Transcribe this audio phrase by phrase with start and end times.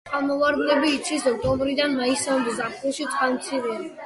[0.09, 3.81] წყალმოვარდნები იცის ოქტომბრიდან მაისამდე, ზაფხულში წყალმცირეა.